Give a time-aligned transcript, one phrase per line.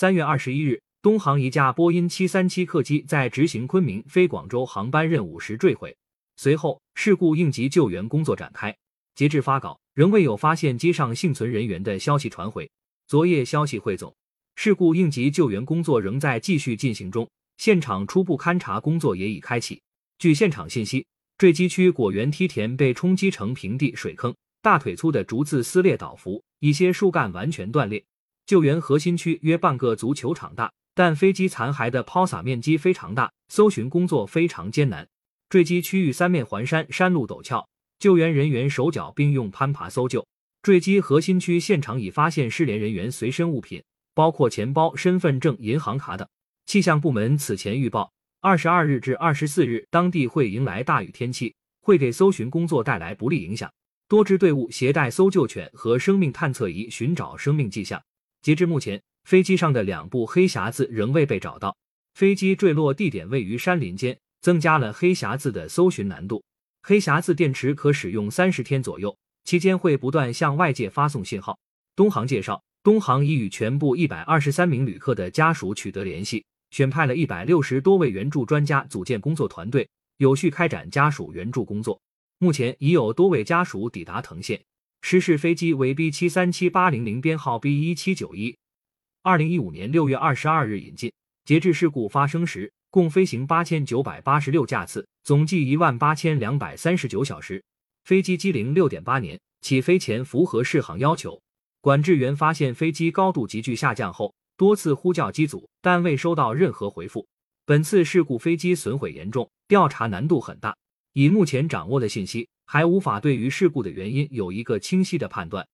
[0.00, 5.96] 三月二十一日，东航一架波音七三七客机在执行昆明飞广州航班任务时坠毁，
[6.36, 8.72] 随后事故应急救援工作展开。
[9.16, 12.70] 截至发稿，仍未有发现机上幸存人员的消息传回。
[13.08, 14.14] 昨夜消息汇总，
[14.54, 19.82] 事故应急救援工作仍在继续进行中，现场初步勘查工作也已开启。
[20.20, 21.04] 据现场信息，
[21.38, 28.04] 坠机区果园梯田被冲击成平地水坑，大腿粗的竹子撕裂倒伏，一些树干完全断裂。
[28.48, 35.06] 救援核心区约半个足球场大，但飞机残骸的抛洒面积非常大，搜寻工作非常艰难。
[35.50, 40.26] 坠机区域三面环山，山路陡峭，救援人员手脚并用攀爬搜救。
[40.62, 43.84] 坠机核心区现场已发现失联人员随身物品，
[44.14, 46.26] 包括钱包、身份证、银行卡等。
[46.64, 53.70] 气象部门此前预报，二十二日至二十四日，当地会迎来大雨天气，会给搜寻工作带来不利影响。
[54.08, 58.02] 多支队伍携带搜救犬和生命探测仪寻找生命迹象。
[58.42, 61.76] 截至目前，飞机上的两部黑匣子仍未被找到。
[62.14, 66.42] 飞机坠落地点位于山林间，增加了黑匣子的搜寻难度。
[66.82, 69.16] 黑匣子电池可使用三十天左右。
[69.44, 71.58] 期间会不断向外界发送信号。
[71.96, 81.98] 东航介绍，东航已与全部一百二十三名旅客的家属取得联系，选派了一百六十多位援助专家组建工作团队，有序开展家属援助工作。
[82.36, 84.60] 目前已有多位家属抵达藤县。
[85.10, 88.54] 失事飞机为 B 七三七八零零编号 B 一七九一，
[89.22, 91.10] 二零一五年六月二十二日引进。
[91.46, 97.64] 截至事故发生时，共飞行八千九百八十六架次，总计一万八千两百三十九小时。
[98.04, 101.40] 飞机机龄六点八年，起飞前符合适航要求。
[101.80, 107.26] 管制员发现飞机高度急剧下降后，多次呼叫机组，但未收到任何回复。
[107.64, 110.76] 本次事故飞机损毁严重，调查难度很大。
[111.14, 115.66] 以目前掌握的信息，还无法对于事故的原因有一个清晰的判断。